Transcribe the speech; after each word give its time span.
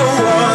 so. 0.00 0.49